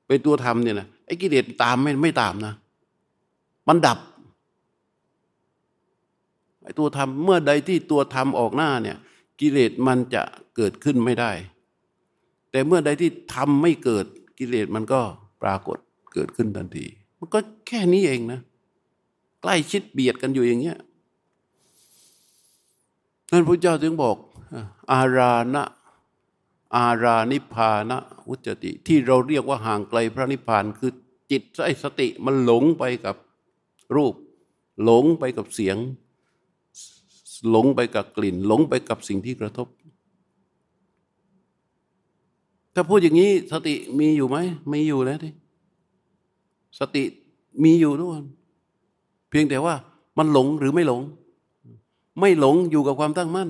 [0.07, 2.53] เป็นตัวธรรมเนี่ยนะไอ้กิเลสตามไม่ไม่ตามนะ
[3.67, 3.99] มันดับ
[6.63, 8.97] ไอ้ตัวธรรมเมื่อใดที่ตัวธรรมออกหน้าเนี่ย
[9.39, 10.23] กิเลสมันจะ
[10.55, 11.31] เกิดขึ้นไม่ได้
[12.51, 14.05] แต่เมื่อใดที่ทำไม่เกิด
[14.39, 15.01] กิเลสมันก็
[15.43, 15.77] ปรากฏ
[16.13, 16.85] เกิดขึ้นทันที
[17.19, 18.39] มันก็แค่นี้เองนะ
[19.41, 20.77] ใกล้ชิดเบียดกันอยู่อย่างเงี้ย
[23.31, 24.17] นั่นพระเจ้าถึงบอก
[24.91, 25.63] อารานะ
[26.75, 27.97] อารานิพานะ
[28.27, 30.91] อุจติ ที่เราเรียกว่าห่างไกลพระนิพพานคือ
[31.31, 33.15] จิตไอ้สติมันหลงไปกับ
[33.95, 34.13] รูป
[34.83, 35.77] หลงไปกับเสียง
[37.49, 39.67] หลงไปกับกลิ่น หลงไปกับสิ่งที่กระทบ
[42.73, 44.37] ถ้าพูดอย่างนี้สติมีอยู่ไหม
[44.69, 45.33] ไม่อยู่แล้วที่
[46.79, 47.03] สติ
[47.63, 48.25] มีอยู่ทุกคน
[49.29, 49.75] เพียงแต่ว่า
[50.17, 51.01] มันหลงหรือไม่หลง
[52.19, 53.49] ไม่หลงอยู่กับความตั้งมั่น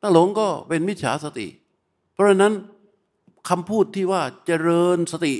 [0.00, 1.46] ถ้าหลงก็เป็นมิจฉาสติ
[2.12, 2.54] เพราะฉะนั้น
[3.48, 5.34] คำพูดที่ว่าเจริญสติ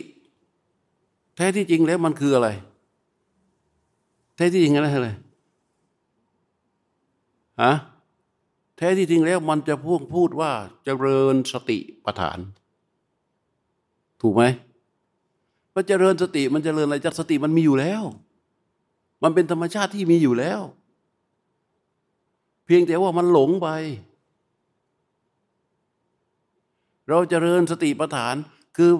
[1.36, 2.48] แท้ที่จริงแล้วมันคืออะไร
[4.36, 5.10] แท้ที่จริงอะไรอะไร
[7.62, 7.72] ฮะ
[8.76, 10.52] แท้ที่จริงแล้วมันจะพูดพูดว่า
[10.84, 12.38] เจริญสติปัฏฐาน
[14.20, 14.42] ถูกไหม
[15.74, 18.02] พระเจริญสติมันเจริญอะไรจักสติมันมีอยู่แล้ว
[19.26, 20.60] มันเป็นธรรมชาติที่มีอยู่แล้ว
[22.66, 23.68] เพียงแต่ว่ามันหลงไป
[27.08, 28.34] เราเจริญสติปัฏฐาน
[28.76, 28.90] คือ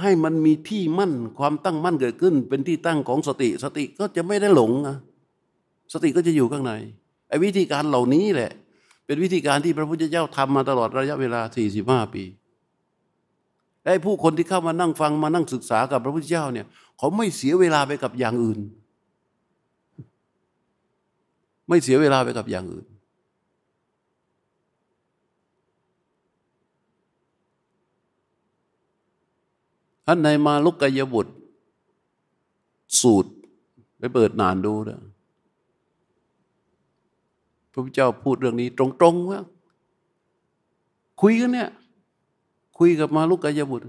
[0.00, 4.96] ให้มันมีที่มั่นความตั้งมั่นเกิดขึ้น เป็นที่ตั้งของสติ สติก็จะไม่ได้หลงนะ
[5.92, 6.72] สติก็จะอยู่ข้างใน
[7.28, 8.52] ไอ้วิธีการเหล่านี้แหละ
[9.06, 11.40] เป็นวิธีการที่พระพุทธเจ้าทำมาตลอดระยะเวลา
[11.76, 12.24] 45 ปี
[13.84, 16.66] ไอ้ผู้คนที่เข้ามานั่งฟังมานั่งศึกษากับพระพุทธเจ้าเนี่ย
[16.98, 18.60] เขาไม่เสียเวลาไปกับอย่างอื่น
[21.70, 22.86] ไม่เสียเวลาไปกับอย่างอื่น
[30.06, 31.32] ท่านในมาลุกกายบุตร
[33.00, 33.30] สูตร
[33.98, 35.00] ไปเปิดนานดูนะ
[37.72, 39.40] พระพุทธเจ้าพูดเรื่องนี้ตรงๆว่า
[41.20, 41.70] คุยกันเนี่ย
[42.78, 43.86] คุยกับมาลุกกายบุตร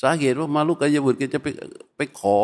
[0.00, 1.46] สาเหตุว่ามาลุกกายบุตรแกจะไป
[1.96, 2.38] ไปขอ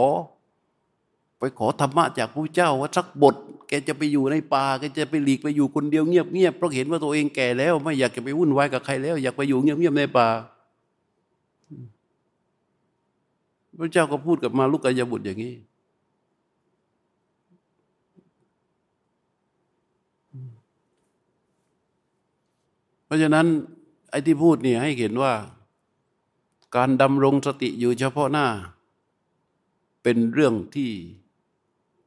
[1.39, 3.35] ไปขอธรรมะจากพระเจ้าว่าสักบท
[3.69, 10.29] แกจะไปอยู่ในป่าแกจะไปหลีกไปอยู่คนเดียวเงียบเงียบเพราะเห็นว่าตัวเองแก่แล้ว ไม่อยากจะไปวุ่นวายกับใครแล้ว อยากไปอยู่เงียบเงียบในป่า
[13.79, 15.55] พระเจ้าก็พูดกับมาลุกกายบุตรอย่างนี้
[23.05, 23.47] เพราะฉะนั้น
[24.11, 25.33] ไอ้ที่พูดเนี่ยให้เห็นว่า
[26.77, 28.47] การดำรงสติอยู่เฉพาะหน้า
[30.03, 30.91] เป็นเรื่องที่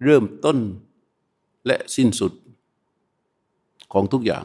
[0.04, 0.58] เริ่มต้น
[1.66, 2.32] และสิ้นสุด
[3.94, 4.44] ของทุกอย่าง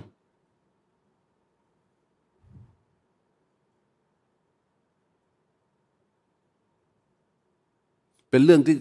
[8.31, 8.77] เป็นเรื่องที่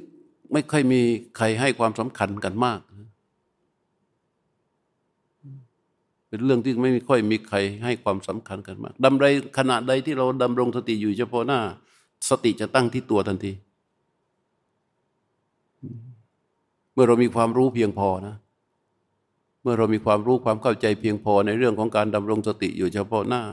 [0.54, 1.02] ไม่ค่อยมี
[1.38, 2.80] ใครให้ความสำคัญกันมาก
[6.30, 9.26] เป็นเรื่องที่ไม่ค่อยมีใครให้ความสำคัญกันมากดำไร
[9.58, 11.60] ขณะใดที่เราดำรงสติอยู่เฉพาะหน้า
[12.30, 13.52] สติจะตั้งที่ตัวทันที
[16.94, 18.36] เมื่อเรามีความรู้เพียงพอนะ
[19.62, 23.44] เมื่อเรามีความรู้ความเข้าใจเพียงพอในเรื่องของการดำรงสติอยู่เฉพาะหน้า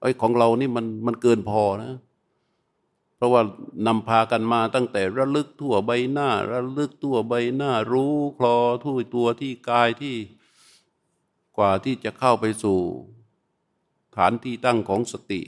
[0.00, 1.92] ไอ้ของเรานี่มันมันเกินพอนะ
[3.16, 3.42] เพราะว่า
[3.86, 10.16] นำพากันมาตั้งแต่ระลึกทั่วใบหน้า ระลึกทั่วใบหน้า รู้คลอทั่วตัวที่กายที่
[11.56, 12.78] กว่าที่จะเข้าไปสู่
[14.16, 15.40] ฐานที่ตั้งของสติ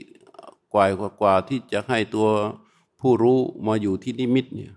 [0.73, 0.85] กว่า
[1.21, 2.27] กว่าที่จะให้ตัว
[3.01, 4.73] ผู้รู้มาอยู่ที่นิมิตเนี่ย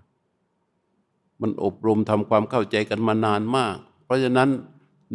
[1.41, 4.49] มันอบรมทำความเข้าใจกันมานานมาก เพราะฉะนั้น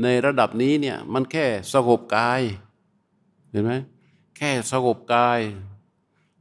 [0.02, 2.40] ในระดับนี้เนี่ยมันแค่สงบกาย
[3.50, 3.72] เห็นไหม
[4.37, 5.40] แค่สงบกาย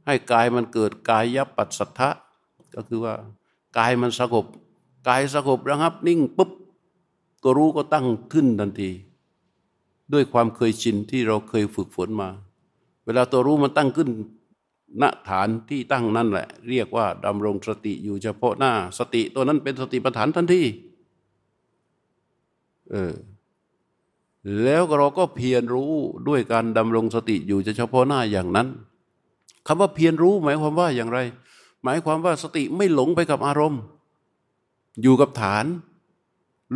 [0.06, 2.10] ให้กายมันเกิดกายยับปัสสัทธะ
[2.74, 3.14] ก็คือว่า
[3.78, 4.46] กายมันสงบ
[5.08, 6.50] กายสงบระงับนิ่งปุ๊บ
[7.42, 8.90] ตัวรู้ก็ตั้งขึ้นทันที
[10.12, 12.28] ด้วยความเคยชินที่เราเคยฝึกฝนมา
[13.04, 14.08] เวลาตัวรู้มันตั้งขึ้น
[15.02, 20.62] ณฐานที่ตั้งนั่นแหละ เรียกว่าดำรงสติอยู่เฉพาะหน้า สติตัวนั้นเป็นสติปัฏฐานทันที
[22.90, 23.14] เออ
[24.62, 25.92] แล้วเราก็เพียรรู้
[26.28, 28.68] ด้วยการดำรงสติอยู่เฉพาะหน้าอย่างนั้น
[29.66, 31.18] คำว่าเพียรรู้หมายความว่าอย่างไร
[31.84, 33.80] หมายความว่าสติไม่หลงไปกับอารมณ์
[35.02, 35.66] อยู่กับฐาน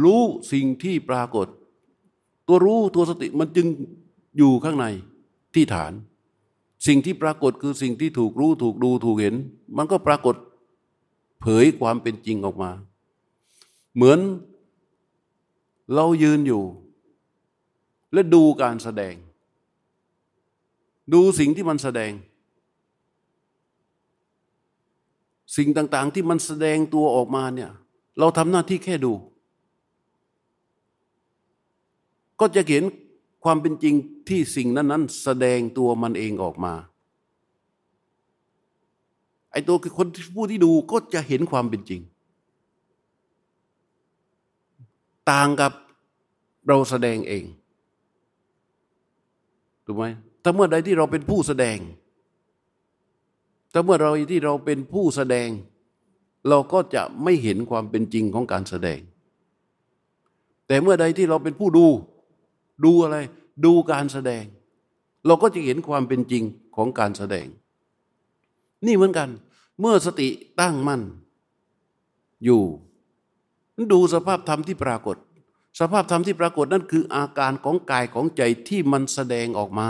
[0.03, 0.21] รู้
[0.53, 1.47] สิ่งที่ปรากฏ
[2.47, 3.67] ตัวรู้ตัวสติมันจึง
[4.39, 4.87] อยู่ข้างใน
[5.55, 5.93] ที่ฐาน
[6.87, 9.35] สิ่งที่ปรากฏคือสิ่งที่ถูกรู้ถูกดูถูกเห็น
[9.77, 10.35] มันก็ปรากฏ
[11.41, 12.71] เผยความเป็นจริงออกมา
[13.95, 14.19] เหมือน
[15.95, 16.63] เรายืนอยู่
[18.13, 19.15] และดูการแสดง
[21.13, 22.13] ดูสิ่งที่มันแสดง
[25.57, 27.71] สิ่งต่างๆที่มันแสดงตัวออกมาเนี่ย
[28.19, 29.13] เราทำหน้าที่แค่ดู
[32.41, 32.85] ก็จะเห็น
[33.45, 33.95] ความเป็นจริง
[34.29, 36.75] ที่สิ่งนั้น ๆ แสดงตัวมันเองออกมา
[39.51, 42.01] ไอ้ตัวคือคนผู้ที่ดูก็จะเห็นความเป็นจริง
[45.31, 45.73] ต่างกับ
[46.69, 47.45] เราแสดงเอง
[49.85, 50.05] ถูกไหม
[50.43, 51.79] ถ้าเมื่อใดที่เราเป็นผู้แสดง
[53.73, 55.49] ถ้าเมื่อเราที่เราเป็นผู้แสดง
[56.49, 59.01] เราก็จะไม่เห็นความเป็นจริงของการแสดง
[60.67, 61.87] แต่เมื่อใดที่เราเป็นผู้ดู
[62.85, 63.17] ดูอะไร
[63.65, 64.45] ดูการแสดง
[65.27, 66.45] เราก็จะเห็นความเป็นจริง
[66.77, 67.47] ของการแสดง
[68.87, 69.29] นี่เหมือนกัน
[69.81, 70.29] เมื่อสติ
[70.61, 71.03] ตั้งมั่น
[72.45, 72.63] อยู่
[73.93, 75.17] ดูสภาพธรรมที่ปรากฏ
[75.81, 79.89] สภาพธรรมที่ปรากฏนั่นคืออาการของกายของใจที่มันแสดงออกมา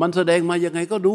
[0.00, 1.14] มันแสดงมายังไงก็ดู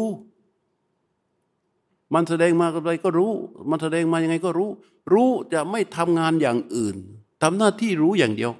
[2.14, 3.32] มันแสดงมาอะไรก็รู้
[3.70, 4.70] มันแสดงมายังไงก็รู้
[5.12, 6.96] รู้จะไม่ทำงานอย่างอื่น
[7.42, 8.52] ทำหน้าที่รู้อย่างเดียว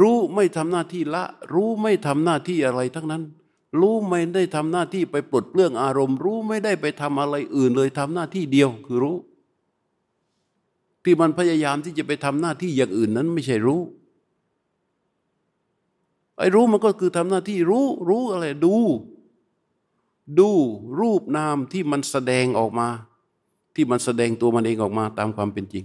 [0.00, 3.22] รู้ไม่ทำหน้าที่ละ รู้ไม่ทำหน้าที่อะไรทั้งนั้น
[3.80, 9.16] รู้ไม่ได้ทำหน้าที่ไปปลดเปลื้องอารมณ์ รู้ไม่ได้ไปทำอะไรอื่นเลยทำหน้าที่เดียวคือรู้
[11.04, 13.80] ที่มันพยายามที่จะไปทำหน้าที่อย่างอื่นนั้นไม่ใช่รู้
[16.38, 18.76] ไอ้รู้มันก็คือทำหน้าที่รู้รู้อะไรดู
[20.38, 20.50] ดู
[21.00, 22.88] รูปนามที่มันแสดงออกมา
[23.74, 25.84] ที่มันแสดงตัวมันเองออกมาตามความเป็นจริง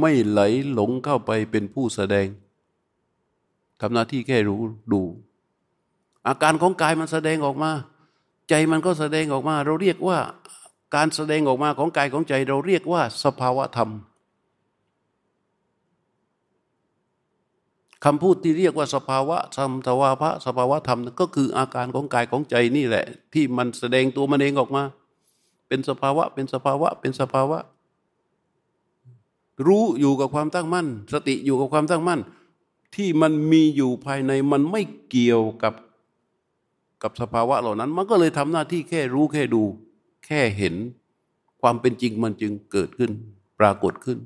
[0.00, 0.40] ไม่ไหล
[0.72, 2.26] หลงเข้าไปเป็นผู้แสดง
[3.80, 4.60] ทำหน้าที่แค่รู้
[4.92, 5.02] ดู
[6.26, 7.70] อาการของกายมันแสดงออกมา
[8.48, 10.18] ใจมันก็แสดงออกมา เราเรียกว่า
[10.94, 13.90] การแสดงออกมาของกายของใจ เราเรียกว่าสภาวะธรรม
[18.04, 23.04] คำพูดที่เรียกว่าสภาวะธรรมทวาพระสภาวะธรรมก็คืออาการของกายของใจนี่แหละ
[23.34, 24.82] ที่มันแสดงตัวมันเองออกมา
[25.68, 27.58] เป็นสภาวะเป็นสภาวะ เป็นสภาวะ
[29.66, 32.20] รู้อยู่กับความตั้งมั่น สติอยู่กับความตั้งมั่น
[32.96, 35.74] ที่มันมีอยู่ภายในมันไม่เกี่ยวกับ
[37.02, 39.62] กับสภาวะเหล่านั้น มันก็เลยทำหน้าที่แค่รู้แค่ดู
[40.26, 40.74] แค่เห็น
[41.62, 43.10] ความเป็นจริงมันจึงเกิดขึ้น
[43.60, 44.18] ปรากฏขึ้น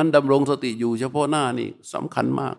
[0.00, 2.56] นั้นดำรงสติอยู่เฉพาะหน้านี่สำคัญมาก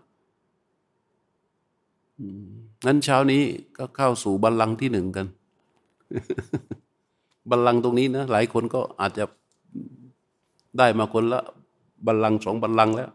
[2.87, 3.43] นั้นเช้านี้
[3.77, 5.27] ก็เข้าสู่บัลลังก์ที่หนึ่งกัน
[7.49, 9.25] บัลลังก์ตรงนี้นะหลายคนก็อาจจะ
[10.77, 11.41] ได้มาคนละ
[12.07, 13.09] บัลลังสองบัลลังแล้ว